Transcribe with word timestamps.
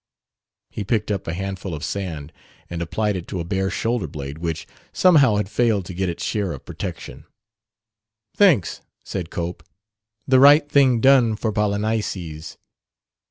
He 0.71 0.83
picked 0.83 1.11
up 1.11 1.27
a 1.27 1.33
handful 1.35 1.75
of 1.75 1.83
sand 1.83 2.33
and 2.71 2.81
applied 2.81 3.15
it 3.15 3.27
to 3.27 3.39
a 3.39 3.43
bare 3.45 3.69
shoulder 3.69 4.07
blade 4.07 4.39
which 4.39 4.65
somehow 4.91 5.35
had 5.35 5.47
failed 5.47 5.85
to 5.85 5.93
get 5.93 6.09
its 6.09 6.23
share 6.23 6.53
of 6.53 6.65
protection. 6.65 7.25
"Thanks," 8.35 8.81
said 9.03 9.29
Cope: 9.29 9.61
"the 10.27 10.39
right 10.39 10.67
thing 10.67 11.01
done 11.01 11.35
for 11.35 11.51
Polynices. 11.51 12.57